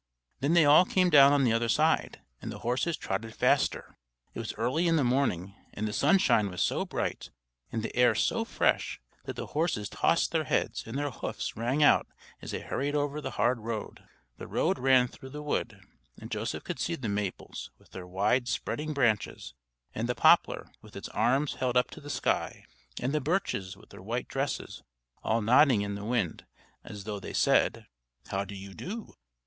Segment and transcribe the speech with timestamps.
[0.39, 3.99] Then they all came down on the other side, and the horses trotted faster.
[4.33, 7.29] It was early in the morning, and the sunshine was so bright
[7.71, 11.83] and the air so fresh that the horses tossed their heads, and their hoofs rang
[11.83, 12.07] out
[12.41, 14.01] as they hurried over the hard road.
[14.39, 15.79] The road ran through the wood,
[16.19, 19.53] and Joseph could see the maples with their wide spreading branches,
[19.93, 22.65] and the poplar with its arms held up to the sky,
[22.99, 24.81] and the birches with their white dresses,
[25.21, 26.47] all nodding in the wind,
[26.83, 27.85] as though they said,
[28.29, 29.13] "How do you do?"